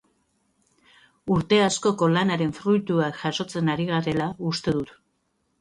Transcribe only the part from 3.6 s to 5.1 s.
ari garela uste dut.